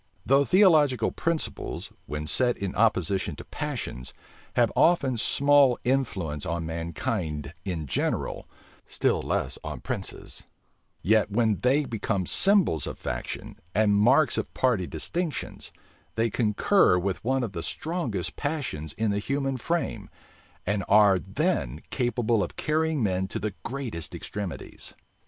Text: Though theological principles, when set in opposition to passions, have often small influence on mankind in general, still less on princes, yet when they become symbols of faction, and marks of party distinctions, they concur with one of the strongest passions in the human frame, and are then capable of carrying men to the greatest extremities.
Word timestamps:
Though 0.25 0.45
theological 0.45 1.11
principles, 1.11 1.91
when 2.07 2.25
set 2.25 2.57
in 2.57 2.73
opposition 2.73 3.35
to 3.35 3.45
passions, 3.45 4.15
have 4.55 4.71
often 4.75 5.15
small 5.15 5.77
influence 5.83 6.43
on 6.43 6.65
mankind 6.65 7.53
in 7.65 7.85
general, 7.85 8.49
still 8.87 9.21
less 9.21 9.59
on 9.63 9.81
princes, 9.81 10.45
yet 11.03 11.29
when 11.29 11.59
they 11.59 11.85
become 11.85 12.25
symbols 12.25 12.87
of 12.87 12.97
faction, 12.97 13.59
and 13.75 13.93
marks 13.95 14.39
of 14.39 14.51
party 14.55 14.87
distinctions, 14.87 15.71
they 16.15 16.31
concur 16.31 16.97
with 16.97 17.23
one 17.23 17.43
of 17.43 17.51
the 17.51 17.61
strongest 17.61 18.35
passions 18.35 18.93
in 18.93 19.11
the 19.11 19.19
human 19.19 19.55
frame, 19.55 20.09
and 20.65 20.83
are 20.89 21.19
then 21.19 21.79
capable 21.91 22.41
of 22.43 22.55
carrying 22.55 23.03
men 23.03 23.27
to 23.27 23.37
the 23.37 23.53
greatest 23.63 24.15
extremities. 24.15 24.95